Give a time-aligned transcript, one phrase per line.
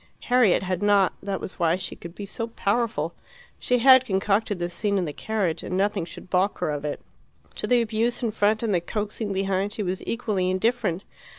[0.29, 3.13] Harriet had not; that was why she could be so powerful.
[3.59, 7.01] She had concocted this scene in the carriage, and nothing should baulk her of it.
[7.57, 11.03] To the abuse in front and the coaxing behind she was equally indifferent.